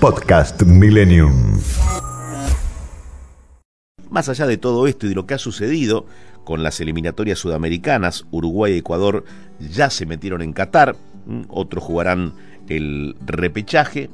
Podcast 0.00 0.62
Millennium. 0.62 1.60
Más 4.08 4.30
allá 4.30 4.46
de 4.46 4.56
todo 4.56 4.86
esto 4.86 5.04
y 5.04 5.10
de 5.10 5.14
lo 5.14 5.26
que 5.26 5.34
ha 5.34 5.38
sucedido 5.38 6.06
con 6.44 6.62
las 6.62 6.80
eliminatorias 6.80 7.38
sudamericanas, 7.38 8.24
Uruguay 8.30 8.72
y 8.72 8.78
Ecuador 8.78 9.26
ya 9.58 9.90
se 9.90 10.06
metieron 10.06 10.40
en 10.40 10.54
Qatar, 10.54 10.96
otros 11.48 11.84
jugarán 11.84 12.32
el 12.70 13.14
repechaje. 13.20 14.08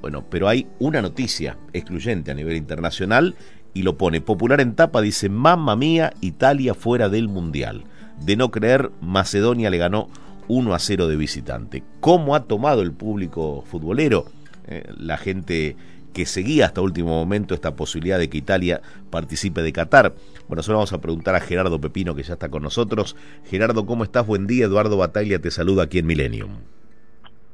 Bueno, 0.00 0.24
pero 0.28 0.48
hay 0.48 0.66
una 0.80 1.00
noticia 1.00 1.56
excluyente 1.72 2.32
a 2.32 2.34
nivel 2.34 2.56
internacional 2.56 3.36
y 3.72 3.82
lo 3.82 3.96
pone 3.96 4.20
popular 4.20 4.60
en 4.60 4.74
tapa, 4.74 5.00
dice, 5.00 5.28
mamma 5.28 5.76
mía, 5.76 6.12
Italia 6.20 6.74
fuera 6.74 7.08
del 7.08 7.28
Mundial. 7.28 7.84
De 8.20 8.34
no 8.34 8.50
creer, 8.50 8.90
Macedonia 9.00 9.70
le 9.70 9.78
ganó 9.78 10.08
1 10.48 10.74
a 10.74 10.78
0 10.80 11.06
de 11.06 11.14
visitante. 11.14 11.84
¿Cómo 12.00 12.34
ha 12.34 12.44
tomado 12.46 12.82
el 12.82 12.90
público 12.90 13.62
futbolero? 13.70 14.39
Eh, 14.70 14.84
la 14.98 15.16
gente 15.16 15.76
que 16.14 16.26
seguía 16.26 16.66
hasta 16.66 16.80
último 16.80 17.10
momento 17.10 17.54
esta 17.54 17.74
posibilidad 17.76 18.18
de 18.18 18.30
que 18.30 18.38
Italia 18.38 18.80
participe 19.10 19.62
de 19.62 19.72
Qatar. 19.72 20.12
Bueno, 20.48 20.62
solo 20.62 20.78
vamos 20.78 20.92
a 20.92 21.00
preguntar 21.00 21.34
a 21.34 21.40
Gerardo 21.40 21.80
Pepino 21.80 22.14
que 22.14 22.22
ya 22.22 22.34
está 22.34 22.48
con 22.48 22.62
nosotros. 22.62 23.16
Gerardo, 23.44 23.86
¿cómo 23.86 24.04
estás? 24.04 24.26
Buen 24.26 24.46
día. 24.46 24.66
Eduardo 24.66 24.96
Bataglia 24.96 25.40
te 25.40 25.50
saluda 25.50 25.84
aquí 25.84 25.98
en 25.98 26.06
Millennium. 26.06 26.58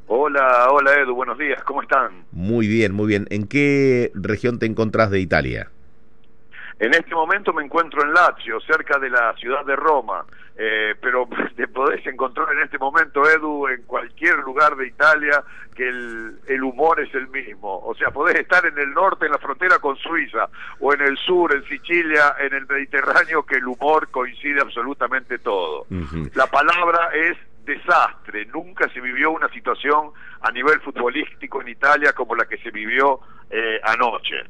Hola, 0.09 0.69
hola 0.71 0.95
Edu, 1.01 1.15
buenos 1.17 1.37
días, 1.37 1.61
¿cómo 1.65 1.83
están? 1.83 2.25
Muy 2.31 2.69
bien, 2.69 2.95
muy 2.95 3.09
bien. 3.09 3.27
¿En 3.31 3.49
qué 3.49 4.13
región 4.15 4.61
te 4.61 4.67
encontrás 4.67 5.11
de 5.11 5.19
Italia? 5.19 5.71
En 6.79 6.95
este 6.95 7.15
momento 7.15 7.53
me 7.53 7.65
encuentro 7.65 8.03
en 8.05 8.13
Lazio, 8.13 8.61
cerca 8.61 8.99
de 8.99 9.11
la 9.11 9.35
ciudad 9.37 9.65
de 9.65 9.75
Roma, 9.75 10.25
eh, 10.59 10.95
pero 11.01 11.29
te 11.57 11.69
podés 11.69 12.07
encontrar 12.07 12.53
en 12.53 12.63
este 12.63 12.79
momento, 12.79 13.29
Edu, 13.29 13.69
en 13.69 13.83
cualquier 13.83 14.39
lugar 14.39 14.77
de 14.77 14.87
Italia 14.87 15.43
que 15.75 15.89
el, 15.89 16.39
el, 16.47 16.63
humor 16.63 17.01
es 17.01 17.15
el 17.15 17.29
mismo. 17.29 17.81
O 17.85 17.95
sea, 17.95 18.11
podés 18.11 18.37
estar 18.37 18.65
en 18.65 18.79
el 18.79 18.95
norte, 18.95 19.27
en 19.27 19.33
la 19.33 19.39
frontera 19.39 19.79
con 19.79 19.97
Suiza, 19.97 20.49
o 20.81 20.95
en 20.95 21.03
el 21.03 21.19
sur, 21.19 21.55
en 21.55 21.63
Sicilia, 21.65 22.37
en 22.41 22.55
el 22.55 22.67
Mediterráneo, 22.67 23.45
que 23.45 23.57
el 23.57 23.67
humor 23.67 24.09
coincide 24.11 24.61
absolutamente 24.63 25.39
todo. 25.39 25.87
La 26.35 26.47
palabra 26.47 27.11
es 27.13 27.37
desastre. 27.67 28.47
Nunca 28.47 28.89
se 28.89 29.01
vivió 29.01 29.33
una 29.33 29.49
situación 29.51 30.13
a 30.41 30.51
nivel 30.51 30.81
futbolístico 30.81 31.61
en 31.61 31.69
Italia 31.69 32.13
como 32.15 32.35
la 32.35 32.47
que 32.47 32.57
se 32.59 32.71
vivió 32.71 33.21
eh, 33.51 33.79
anoche. 33.83 34.45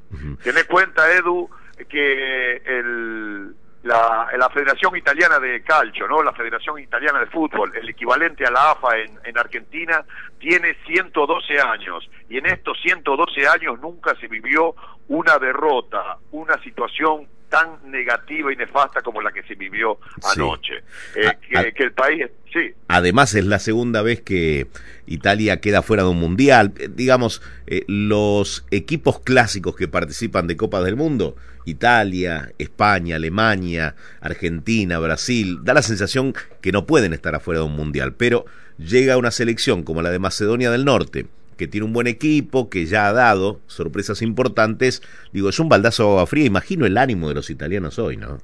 Tenés 0.44 0.64
cuenta, 0.64 1.12
Edu, 1.12 1.50
que 1.88 2.56
el, 2.64 3.54
la, 3.86 4.28
la, 4.36 4.50
Federación 4.50 4.96
Italiana 4.96 5.38
de 5.38 5.62
Calcio, 5.62 6.08
¿no? 6.08 6.22
la 6.22 6.32
Federación 6.32 6.78
Italiana 6.78 7.20
de 7.20 7.26
Fútbol, 7.26 7.72
el 7.76 7.88
equivalente 7.88 8.44
a 8.44 8.50
la 8.50 8.72
AFA 8.72 8.98
en, 8.98 9.18
en 9.24 9.38
Argentina, 9.38 10.04
tiene 10.38 10.76
112 10.86 11.60
años 11.60 12.08
y 12.28 12.38
en 12.38 12.46
estos 12.46 12.78
112 12.82 13.46
años 13.46 13.80
nunca 13.80 14.14
se 14.20 14.28
vivió 14.28 14.74
una 15.08 15.38
derrota, 15.38 16.18
una 16.32 16.60
situación 16.62 17.28
tan 17.48 17.90
negativa 17.90 18.52
y 18.52 18.56
nefasta 18.56 19.02
como 19.02 19.22
la 19.22 19.32
que 19.32 19.42
se 19.44 19.54
vivió 19.54 19.98
anoche. 20.24 20.82
Eh, 21.14 21.32
que, 21.48 21.72
que, 21.72 21.82
el 21.84 21.92
país, 21.92 22.26
sí. 22.52 22.72
Además 22.88 23.34
es 23.34 23.44
la 23.44 23.58
segunda 23.58 24.02
vez 24.02 24.20
que 24.20 24.66
Italia 25.06 25.60
queda 25.60 25.82
fuera 25.82 26.02
de 26.02 26.10
un 26.10 26.18
mundial. 26.18 26.72
Eh, 26.78 26.88
digamos, 26.90 27.42
eh, 27.66 27.84
los 27.86 28.66
equipos 28.70 29.20
clásicos 29.20 29.76
que 29.76 29.88
participan 29.88 30.46
de 30.46 30.56
Copas 30.56 30.84
del 30.84 30.96
Mundo, 30.96 31.36
Italia, 31.66 32.52
España, 32.58 33.16
Alemania, 33.16 33.94
Argentina, 34.20 34.98
Brasil, 34.98 35.58
da 35.62 35.74
la 35.74 35.82
sensación 35.82 36.34
que 36.62 36.72
no 36.72 36.86
pueden 36.86 37.12
estar 37.12 37.34
afuera 37.34 37.60
de 37.60 37.66
un 37.66 37.76
mundial. 37.76 38.14
Pero 38.14 38.46
llega 38.78 39.18
una 39.18 39.30
selección 39.30 39.82
como 39.82 40.00
la 40.00 40.10
de 40.10 40.18
Macedonia 40.18 40.70
del 40.70 40.84
Norte, 40.84 41.26
que 41.58 41.66
tiene 41.66 41.86
un 41.86 41.92
buen 41.92 42.06
equipo, 42.06 42.70
que 42.70 42.86
ya 42.86 43.08
ha 43.08 43.12
dado 43.12 43.60
sorpresas 43.66 44.22
importantes. 44.22 45.02
Digo, 45.32 45.48
es 45.48 45.58
un 45.58 45.68
baldazo 45.68 46.04
de 46.04 46.08
agua 46.10 46.26
fría. 46.26 46.46
Imagino 46.46 46.86
el 46.86 46.96
ánimo 46.96 47.28
de 47.28 47.34
los 47.34 47.50
italianos 47.50 47.98
hoy, 47.98 48.16
¿no? 48.16 48.38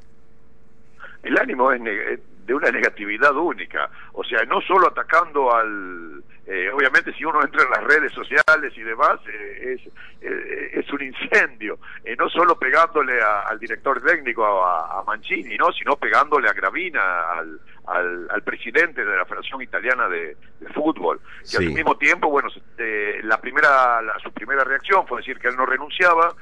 El 1.22 1.38
ánimo 1.38 1.70
es 1.72 1.80
de 2.46 2.54
una 2.54 2.70
negatividad 2.70 3.36
única. 3.36 3.88
O 4.14 4.24
sea, 4.24 4.44
no 4.44 4.60
solo 4.60 4.88
atacando 4.88 5.54
al... 5.54 6.24
Eh, 6.44 6.68
obviamente 6.72 7.12
si 7.14 7.24
uno 7.24 7.40
entra 7.40 7.62
en 7.62 7.70
las 7.70 7.84
redes 7.84 8.12
sociales 8.12 8.72
y 8.76 8.82
demás, 8.82 9.20
eh, 9.28 9.74
es, 9.74 9.92
eh, 10.22 10.70
es 10.74 10.92
un 10.92 11.02
incendio. 11.02 11.78
no 12.18 12.28
solo 12.28 12.58
pegándole 12.58 13.22
a, 13.22 13.42
al 13.42 13.60
director 13.60 14.02
técnico, 14.02 14.44
a, 14.44 14.98
a, 14.98 15.04
Mancini, 15.04 15.56
¿no? 15.56 15.72
sino 15.72 15.96
pegándole 15.96 16.48
a 16.48 16.52
Gravina, 16.52 17.30
al, 17.30 17.60
al, 17.86 18.28
al 18.28 18.42
presidente 18.42 19.04
de 19.04 19.16
la 19.16 19.24
Federación 19.24 19.62
Italiana 19.62 20.08
de, 20.08 20.36
de 20.58 20.68
Fútbol. 20.74 21.20
Y 21.52 21.56
al 21.56 21.70
mismo 21.70 21.96
tiempo, 21.96 22.28
bueno, 22.28 22.48
la 23.22 23.40
primera, 23.40 24.02
la, 24.02 24.18
su 24.18 24.32
primera 24.32 24.64
reacción 24.64 25.06
fue 25.06 25.20
decir 25.20 25.38
que 25.38 25.48
él 25.48 25.56
no 25.56 25.64
renunciaba, 25.64 26.34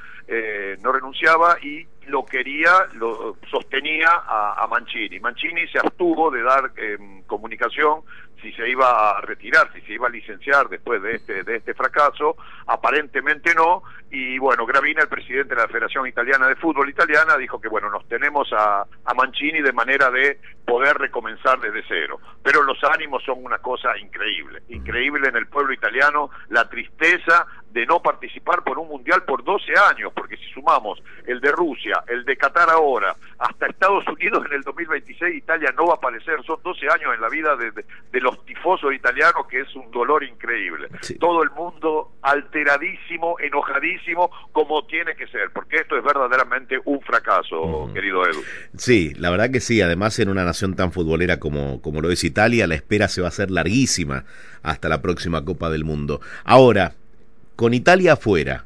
no 0.82 0.92
renunciaba 0.92 1.58
y 1.60 1.86
lo 2.10 2.24
quería, 2.24 2.70
lo 2.94 3.36
sostenía 3.50 4.08
a, 4.26 4.66
Mancini. 4.70 5.20
Mancini 5.20 5.66
se 5.68 5.78
abstuvo 5.78 6.30
de 6.30 6.42
dar 6.42 6.72
eh, 6.76 6.98
comunicación 7.26 8.02
si 8.40 8.52
se 8.52 8.68
iba 8.68 9.10
a 9.10 9.20
retirar, 9.20 9.70
si 9.74 9.80
se 9.82 9.92
iba 9.94 10.06
a 10.06 10.10
licenciar 10.10 10.68
después 10.68 11.02
de 11.02 11.16
este, 11.16 11.42
de 11.44 11.56
este 11.56 11.74
fracaso, 11.74 12.36
aparentemente 12.66 13.54
no, 13.54 13.82
y 14.10 14.38
bueno, 14.38 14.66
Gravina, 14.66 15.02
el 15.02 15.08
presidente 15.08 15.54
de 15.54 15.60
la 15.60 15.68
Federación 15.68 16.06
Italiana 16.06 16.48
de 16.48 16.56
Fútbol 16.56 16.88
Italiana, 16.88 17.36
dijo 17.36 17.60
que 17.60 17.68
bueno, 17.68 17.90
nos 17.90 18.06
tenemos 18.08 18.50
a, 18.52 18.86
a 19.04 19.14
Mancini 19.14 19.60
de 19.60 19.72
manera 19.72 20.10
de 20.10 20.40
poder 20.66 20.96
recomenzar 20.96 21.60
desde 21.60 21.84
cero. 21.86 22.18
Pero 22.42 22.62
los 22.62 22.82
ánimos 22.84 23.22
son 23.24 23.44
una 23.44 23.58
cosa 23.58 23.96
increíble, 23.98 24.62
increíble 24.68 25.28
en 25.28 25.36
el 25.36 25.46
pueblo 25.46 25.72
italiano, 25.72 26.30
la 26.48 26.68
tristeza 26.68 27.46
de 27.72 27.86
no 27.86 28.00
participar 28.02 28.62
por 28.64 28.78
un 28.78 28.88
mundial 28.88 29.22
por 29.24 29.44
12 29.44 29.72
años, 29.90 30.12
porque 30.14 30.36
si 30.36 30.44
sumamos 30.52 31.02
el 31.26 31.40
de 31.40 31.52
Rusia, 31.52 32.02
el 32.08 32.24
de 32.24 32.36
Qatar 32.36 32.68
ahora, 32.70 33.14
hasta 33.38 33.66
Estados 33.66 34.04
Unidos 34.08 34.44
en 34.46 34.54
el 34.56 34.62
2026, 34.62 35.36
Italia 35.36 35.72
no 35.76 35.86
va 35.86 35.94
a 35.94 35.96
aparecer, 35.96 36.42
son 36.44 36.60
12 36.62 36.86
años 36.88 37.14
en 37.14 37.20
la 37.20 37.28
vida 37.28 37.56
de, 37.56 37.70
de, 37.70 37.84
de 38.12 38.20
los 38.20 38.44
tifosos 38.44 38.92
italianos, 38.92 39.46
que 39.48 39.60
es 39.60 39.74
un 39.76 39.90
dolor 39.90 40.24
increíble. 40.24 40.88
Sí. 41.00 41.16
Todo 41.18 41.42
el 41.42 41.50
mundo 41.50 42.12
alteradísimo, 42.22 43.36
enojadísimo, 43.38 44.30
como 44.52 44.84
tiene 44.86 45.14
que 45.14 45.26
ser, 45.28 45.50
porque 45.52 45.76
esto 45.76 45.96
es 45.96 46.04
verdaderamente 46.04 46.80
un 46.84 47.00
fracaso, 47.02 47.62
uh 47.62 47.88
-huh. 47.88 47.92
querido 47.92 48.26
Edu. 48.26 48.42
Sí, 48.76 49.14
la 49.16 49.30
verdad 49.30 49.50
que 49.50 49.60
sí, 49.60 49.80
además 49.80 50.18
en 50.18 50.28
una 50.28 50.44
nación 50.44 50.74
tan 50.74 50.92
futbolera 50.92 51.38
como, 51.38 51.80
como 51.80 52.00
lo 52.00 52.10
es 52.10 52.24
Italia, 52.24 52.66
la 52.66 52.74
espera 52.74 53.08
se 53.08 53.20
va 53.20 53.28
a 53.28 53.30
hacer 53.30 53.50
larguísima 53.50 54.24
hasta 54.62 54.88
la 54.88 55.00
próxima 55.00 55.44
Copa 55.44 55.70
del 55.70 55.84
Mundo. 55.84 56.20
Ahora, 56.44 56.92
con 57.60 57.74
Italia 57.74 58.14
afuera, 58.14 58.64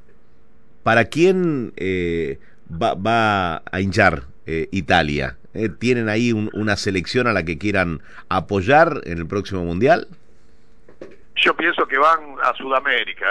¿para 0.85 1.07
quién 1.07 1.73
eh, 1.77 2.39
va, 2.71 3.57
a 3.57 3.81
hinchar 3.81 4.23
eh, 4.47 4.69
Italia? 4.71 5.37
Eh, 5.53 5.69
¿Tienen 5.69 6.09
ahí 6.09 6.33
un, 6.33 6.49
una 6.53 6.77
selección 6.77 7.27
a 7.27 7.33
la 7.33 7.45
que 7.45 7.59
quieran 7.59 8.03
apoyar 8.29 9.01
en 9.03 9.19
el 9.19 9.27
próximo 9.27 9.65
Mundial? 9.65 10.07
Yo 11.35 11.57
pienso 11.57 11.85
que 11.89 11.99
van 11.99 12.37
a 12.41 12.55
Sudamérica, 12.55 13.27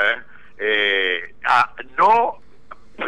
¿eh? 0.59 1.33
a, 1.45 1.73
no 1.97 2.43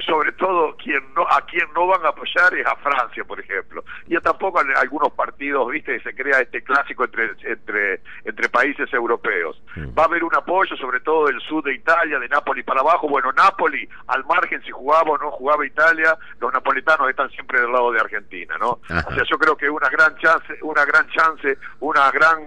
sobre 0.05 0.31
todo 0.33 0.75
quien 0.77 1.01
no 1.13 1.23
a 1.29 1.45
quien 1.45 1.67
no 1.73 1.87
van 1.87 2.03
a 2.05 2.09
apoyar 2.09 2.53
es 2.55 2.65
a 2.65 2.75
Francia 2.77 3.23
por 3.23 3.39
ejemplo 3.39 3.83
y 4.07 4.17
tampoco 4.17 4.59
algunos 4.59 5.13
partidos 5.13 5.69
viste 5.71 6.01
se 6.01 6.15
crea 6.15 6.39
este 6.41 6.63
clásico 6.63 7.05
entre 7.05 7.31
entre 7.43 8.01
entre 8.23 8.44
países 8.65 8.91
europeos. 8.93 9.61
Va 9.97 10.03
a 10.03 10.05
haber 10.05 10.23
un 10.23 10.33
apoyo 10.35 10.75
sobre 10.77 10.99
todo 11.01 11.27
del 11.27 11.39
sur 11.41 11.63
de 11.63 11.75
Italia 11.75 12.17
de 12.17 12.27
Nápoles 12.27 12.65
para 12.65 12.81
abajo. 12.81 13.07
Bueno 13.07 13.31
Nápoles 13.31 13.87
al 14.07 14.25
margen 14.25 14.61
si 14.63 14.71
jugaba 14.71 15.11
o 15.11 15.17
no 15.17 15.31
jugaba 15.31 15.65
Italia 15.65 16.17
los 16.39 16.51
napolitanos 16.51 17.09
están 17.09 17.29
siempre 17.29 17.61
del 17.61 17.71
lado 17.71 17.91
de 17.91 17.99
Argentina 17.99 18.55
no 18.59 18.79
Ajá. 18.89 19.07
o 19.09 19.13
sea 19.13 19.23
yo 19.29 19.37
creo 19.37 19.55
que 19.55 19.69
una 19.69 19.89
gran 19.89 20.15
chance 20.17 20.57
una 20.61 20.85
gran 20.85 21.07
chance 21.09 21.57
una 21.79 22.11
gran 22.11 22.39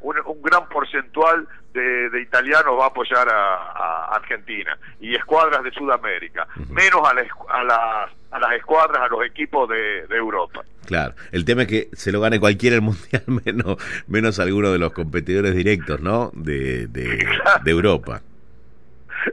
un, 0.00 0.16
un 0.26 0.42
gran 0.42 0.68
porcentual 0.68 1.48
de, 1.72 2.10
de, 2.10 2.20
italianos 2.20 2.78
va 2.78 2.84
a 2.84 2.88
apoyar 2.88 3.28
a, 3.28 3.54
a, 3.54 4.14
Argentina 4.14 4.78
y 5.00 5.14
escuadras 5.16 5.64
de 5.64 5.72
Sudamérica, 5.72 6.46
menos 6.68 7.00
a, 7.08 7.14
la, 7.14 7.26
a, 7.48 7.64
las, 7.64 8.10
a, 8.34 8.38
las 8.40 8.52
escuadras, 8.52 9.00
a 9.02 9.08
los 9.08 9.24
equipos 9.24 9.68
de, 9.68 10.06
de, 10.08 10.16
Europa. 10.16 10.62
Claro, 10.86 11.14
el 11.32 11.44
tema 11.44 11.62
es 11.62 11.68
que 11.68 11.88
se 11.92 12.12
lo 12.12 12.20
gane 12.20 12.40
cualquiera 12.40 12.76
el 12.76 12.82
mundial, 12.82 13.22
menos, 13.44 13.78
menos 14.08 14.38
alguno 14.38 14.72
de 14.72 14.78
los 14.78 14.92
competidores 14.92 15.54
directos, 15.54 16.00
¿no? 16.00 16.30
De, 16.34 16.88
de, 16.88 17.24
de 17.64 17.70
Europa. 17.70 18.22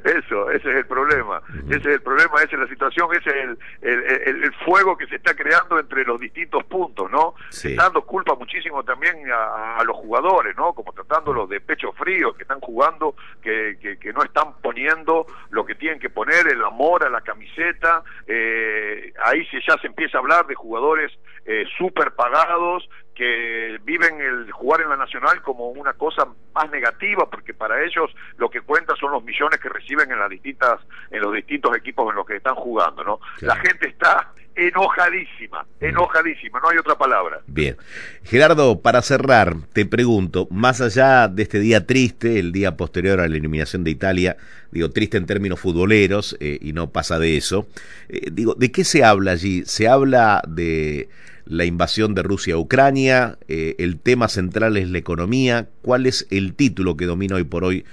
Eso, 0.04 0.50
ese 0.52 0.70
es 0.70 0.76
el 0.78 0.86
problema. 0.86 1.42
Ese 1.68 1.78
es 1.78 1.86
el 1.86 2.02
problema, 2.02 2.38
esa 2.38 2.56
es 2.56 2.60
la 2.60 2.68
situación, 2.68 3.10
ese 3.14 3.30
es 3.30 3.36
el, 3.36 3.58
el, 3.82 4.04
el, 4.28 4.44
el, 4.44 4.54
fuego 4.66 4.98
que 4.98 5.08
se 5.08 5.16
está 5.16 5.34
creando 5.34 5.80
entre 5.80 6.04
los 6.04 6.20
distintos 6.20 6.64
puntos, 6.66 7.10
¿no? 7.12 7.36
Sí. 7.50 7.76
Dando 7.76 8.04
culpa 8.04 8.36
muchísimo 8.36 8.84
también 8.84 9.30
a, 9.32 9.78
a, 9.78 9.84
los 9.84 9.98
jugadores, 9.98 10.56
¿no? 10.56 10.74
Como 10.74 10.94
tratándolos 10.94 11.50
de 11.50 11.62
pecho 11.62 11.92
frío, 11.94 12.34
que 12.34 12.44
están 12.44 12.60
jugando, 12.60 13.16
que, 13.42 13.78
que, 13.82 13.98
que, 13.98 14.14
no 14.14 14.24
están 14.24 14.54
poniendo 14.62 15.26
lo 15.50 15.66
que 15.66 15.76
tienen 15.76 16.00
que 16.00 16.10
poner, 16.10 16.48
el 16.48 16.64
amor 16.64 17.04
a 17.04 17.10
la 17.10 17.22
camiseta. 17.22 18.04
Eh, 18.28 19.14
ahí 19.24 19.46
se, 19.48 19.60
ya 19.68 19.78
se 19.80 19.88
empieza 19.88 20.18
a 20.18 20.22
hablar 20.22 20.48
de 20.48 20.56
jugadores 20.56 21.12
eh, 21.46 21.66
súper 21.78 22.12
pagados 22.12 22.88
que 23.16 23.80
viven 23.84 24.20
el 24.22 24.52
jugar 24.52 24.82
en 24.82 24.90
la 24.90 24.98
Nacional 24.98 25.42
como 25.42 25.70
una 25.70 25.94
cosa 25.94 26.28
más 26.54 26.70
negativa, 26.72 27.30
porque 27.30 27.54
para 27.54 27.84
ellos 27.84 28.10
lo 28.38 28.50
que 28.50 28.62
cuenta 28.62 28.96
son 28.96 29.12
los 29.12 29.24
millones 29.24 29.60
que 29.60 29.70
reciben 29.70 30.12
en 30.12 30.20
las 30.20 30.30
distintas, 30.30 30.80
en 31.10 31.22
los 31.22 31.34
distintos 31.34 31.76
equipos 31.76 32.10
en 32.10 32.16
los 32.16 32.26
que 32.26 32.38
están 32.38 32.56
jugando, 32.56 33.04
¿no? 33.04 33.20
La 33.42 33.56
gente 33.58 33.90
está 33.90 34.32
enojadísima, 34.56 35.66
enojadísima, 35.80 36.60
no 36.60 36.70
hay 36.70 36.78
otra 36.78 36.96
palabra. 36.96 37.42
Bien. 37.48 37.78
Gerardo, 38.24 38.82
para 38.82 39.02
cerrar, 39.02 39.56
te 39.74 39.86
pregunto, 39.86 40.48
más 40.52 40.82
allá 40.82 41.28
de 41.28 41.44
este 41.44 41.60
día 41.60 41.86
triste, 41.86 42.40
el 42.40 42.52
día 42.52 42.76
posterior 42.76 43.20
a 43.20 43.28
la 43.28 43.36
eliminación 43.36 43.84
de 43.84 43.92
Italia, 43.92 44.38
digo, 44.72 44.90
triste 44.92 45.18
en 45.18 45.26
términos 45.26 45.60
futboleros, 45.60 46.38
eh, 46.40 46.60
y 46.62 46.74
no 46.74 46.92
pasa 46.92 47.18
de 47.18 47.38
eso, 47.38 47.68
eh, 48.10 48.30
digo, 48.32 48.54
¿de 48.56 48.72
qué 48.72 48.84
se 48.84 49.04
habla 49.04 49.32
allí? 49.32 49.64
¿Se 49.66 49.88
habla 49.88 50.42
de 50.48 51.10
la 51.52 51.66
invasión 51.66 52.16
de 52.16 52.24
Rusia 52.24 52.56
a 52.56 52.58
Ucrania? 52.58 53.38
Eh, 53.48 53.76
¿El 53.78 54.00
tema 54.00 54.28
central 54.28 54.78
es 54.78 54.90
la 54.90 54.98
economía? 54.98 55.68
¿Cuál 55.82 56.06
es 56.06 56.28
el 56.32 56.56
título 56.56 56.98
que 56.98 57.06
domina 57.06 57.36
hoy 57.36 57.44
por 57.44 57.64
hoy 57.64 57.86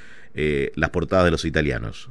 las 0.77 0.91
portadas 0.91 1.25
de 1.25 1.33
los 1.33 1.45
italianos? 1.45 2.09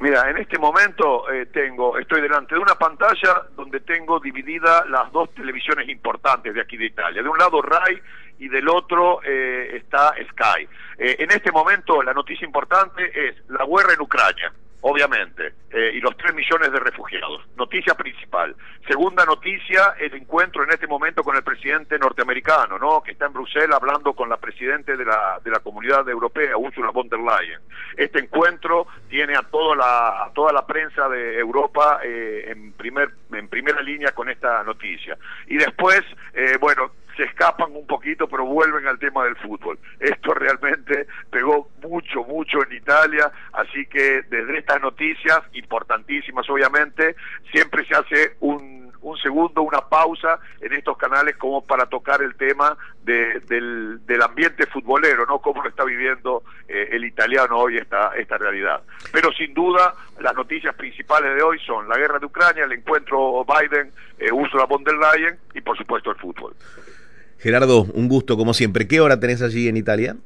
Mira, 0.00 0.30
en 0.30 0.36
este 0.38 0.58
momento 0.58 1.28
eh, 1.30 1.46
tengo, 1.46 1.98
estoy 1.98 2.20
delante 2.20 2.54
de 2.54 2.60
una 2.60 2.76
pantalla 2.76 3.42
donde 3.56 3.80
tengo 3.80 4.20
dividida 4.20 4.84
las 4.86 5.10
dos 5.10 5.34
televisiones 5.34 5.88
importantes 5.88 6.54
de 6.54 6.60
aquí 6.60 6.76
de 6.76 6.86
Italia. 6.86 7.20
De 7.20 7.28
un 7.28 7.36
lado 7.36 7.60
Rai 7.60 8.00
y 8.38 8.48
del 8.48 8.68
otro 8.68 9.20
eh, 9.24 9.76
está 9.76 10.14
Sky. 10.30 10.68
Eh, 10.98 11.16
en 11.18 11.32
este 11.32 11.50
momento 11.50 12.00
la 12.00 12.14
noticia 12.14 12.46
importante 12.46 13.10
es 13.12 13.34
la 13.48 13.64
guerra 13.66 13.94
en 13.94 14.00
Ucrania 14.00 14.52
obviamente, 14.80 15.54
eh, 15.70 15.92
y 15.94 16.00
los 16.00 16.16
tres 16.16 16.34
millones 16.34 16.72
de 16.72 16.78
refugiados. 16.78 17.42
Noticia 17.56 17.94
principal. 17.94 18.27
Segunda 18.88 19.26
noticia, 19.26 19.96
el 20.00 20.14
encuentro 20.14 20.64
en 20.64 20.70
este 20.70 20.86
momento 20.86 21.22
con 21.22 21.36
el 21.36 21.42
presidente 21.42 21.98
norteamericano, 21.98 22.78
¿no? 22.78 23.02
que 23.02 23.12
está 23.12 23.26
en 23.26 23.34
Bruselas 23.34 23.76
hablando 23.78 24.14
con 24.14 24.30
la 24.30 24.38
presidente 24.38 24.96
de 24.96 25.04
la, 25.04 25.38
de 25.44 25.50
la 25.50 25.58
Comunidad 25.58 26.08
Europea, 26.08 26.56
Ursula 26.56 26.90
von 26.90 27.06
der 27.06 27.18
Leyen. 27.18 27.60
Este 27.98 28.18
encuentro 28.18 28.86
tiene 29.10 29.36
a 29.36 29.42
toda 29.42 29.76
la, 29.76 30.24
a 30.24 30.32
toda 30.32 30.54
la 30.54 30.66
prensa 30.66 31.06
de 31.10 31.38
Europa 31.38 32.00
eh, 32.02 32.46
en, 32.46 32.72
primer, 32.72 33.10
en 33.30 33.48
primera 33.48 33.82
línea 33.82 34.12
con 34.12 34.30
esta 34.30 34.62
noticia. 34.64 35.18
Y 35.48 35.58
después, 35.58 36.02
eh, 36.32 36.56
bueno, 36.58 36.90
se 37.18 37.24
escapan 37.24 37.74
un 37.74 37.86
poquito, 37.86 38.28
pero 38.28 38.46
vuelven 38.46 38.86
al 38.86 38.98
tema 38.98 39.24
del 39.24 39.34
fútbol. 39.36 39.76
Esto 39.98 40.34
realmente 40.34 41.08
pegó 41.30 41.68
mucho, 41.82 42.22
mucho 42.22 42.64
en 42.64 42.76
Italia, 42.76 43.32
así 43.52 43.86
que 43.86 44.22
desde 44.22 44.58
estas 44.58 44.80
noticias, 44.80 45.40
importantísimas 45.52 46.48
obviamente, 46.48 47.16
siempre 47.50 47.84
se 47.86 47.96
hace 47.96 48.36
un 48.38 48.78
un 49.00 49.16
segundo, 49.18 49.62
una 49.62 49.80
pausa 49.80 50.38
en 50.60 50.72
estos 50.72 50.96
canales 50.96 51.36
como 51.36 51.64
para 51.64 51.86
tocar 51.86 52.22
el 52.22 52.34
tema 52.36 52.76
del, 53.02 54.04
del, 54.04 54.22
ambiente 54.22 54.66
futbolero, 54.66 55.24
¿no? 55.24 55.38
Cómo 55.38 55.62
lo 55.62 55.68
está 55.68 55.84
viviendo 55.84 56.42
eh, 56.66 56.88
el 56.92 57.04
italiano 57.04 57.58
hoy 57.58 57.78
esta, 57.78 58.14
esta 58.16 58.36
realidad. 58.36 58.82
Pero 59.12 59.32
sin 59.32 59.54
duda, 59.54 59.94
las 60.20 60.34
noticias 60.34 60.74
principales 60.74 61.34
de 61.34 61.42
hoy 61.42 61.58
son 61.60 61.88
la 61.88 61.96
guerra 61.96 62.18
de 62.18 62.26
Ucrania, 62.26 62.64
el 62.64 62.72
encuentro 62.72 63.44
Biden, 63.44 63.92
eh, 64.18 64.32
Ursula 64.32 64.64
von 64.64 64.84
der 64.84 64.96
Leyen 64.96 65.38
y 65.54 65.60
por 65.60 65.76
supuesto 65.76 66.10
el 66.10 66.16
fútbol. 66.16 66.54
Gerardo, 67.38 67.82
un 67.94 68.08
gusto 68.08 68.36
como 68.36 68.54
siempre. 68.54 68.86
¿Qué 68.88 69.00
hora 69.00 69.20
tenés 69.20 69.42
allí 69.42 69.68
en 69.68 69.76
Italia? 69.76 70.16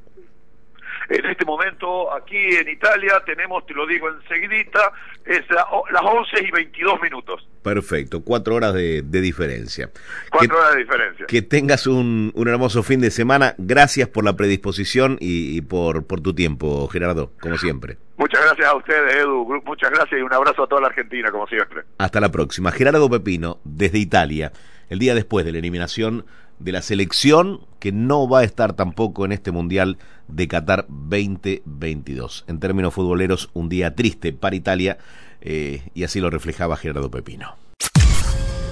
En 1.09 1.25
este 1.25 1.45
momento, 1.45 2.13
aquí 2.13 2.37
en 2.37 2.69
Italia, 2.69 3.21
tenemos, 3.25 3.65
te 3.65 3.73
lo 3.73 3.85
digo 3.85 4.09
enseguidita, 4.09 4.91
es 5.25 5.41
las 5.49 6.01
11 6.01 6.47
y 6.47 6.51
22 6.51 7.01
minutos. 7.01 7.47
Perfecto, 7.61 8.23
cuatro 8.23 8.55
horas 8.55 8.73
de, 8.73 9.01
diferencia. 9.03 9.89
Cuatro 10.31 10.57
horas 10.57 10.73
de 10.73 10.79
diferencia. 10.79 11.25
Que 11.27 11.41
tengas 11.41 11.87
un, 11.87 12.31
un, 12.33 12.47
hermoso 12.47 12.83
fin 12.83 13.01
de 13.01 13.11
semana. 13.11 13.53
Gracias 13.57 14.07
por 14.07 14.23
la 14.23 14.35
predisposición 14.35 15.17
y, 15.19 15.61
por, 15.61 16.07
por 16.07 16.21
tu 16.21 16.33
tiempo, 16.33 16.87
Gerardo, 16.87 17.31
como 17.39 17.57
siempre. 17.57 17.97
Muchas 18.17 18.41
gracias 18.41 18.67
a 18.67 18.75
ustedes, 18.75 19.15
Edu. 19.15 19.61
Muchas 19.65 19.91
gracias 19.91 20.19
y 20.19 20.23
un 20.23 20.33
abrazo 20.33 20.63
a 20.63 20.67
toda 20.67 20.81
la 20.81 20.87
Argentina, 20.87 21.31
como 21.31 21.47
siempre. 21.47 21.83
Hasta 21.97 22.21
la 22.21 22.31
próxima. 22.31 22.71
Gerardo 22.71 23.09
Pepino, 23.09 23.59
desde 23.63 23.97
Italia, 23.97 24.51
el 24.89 24.99
día 24.99 25.15
después 25.15 25.45
de 25.45 25.51
la 25.51 25.59
eliminación 25.59 26.25
de 26.59 26.71
la 26.71 26.81
selección 26.81 27.61
que 27.79 27.91
no 27.91 28.27
va 28.27 28.39
a 28.39 28.43
estar 28.43 28.73
tampoco 28.73 29.25
en 29.25 29.31
este 29.31 29.51
Mundial 29.51 29.97
de 30.27 30.47
Qatar 30.47 30.85
2022. 30.87 32.45
En 32.47 32.59
términos 32.59 32.93
futboleros, 32.93 33.49
un 33.53 33.69
día 33.69 33.95
triste 33.95 34.33
para 34.33 34.55
Italia 34.55 34.97
eh, 35.41 35.81
y 35.93 36.03
así 36.03 36.19
lo 36.19 36.29
reflejaba 36.29 36.77
Gerardo 36.77 37.11
Pepino. 37.11 37.55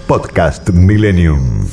Podcast 0.07 0.69
Millennium. 0.69 1.67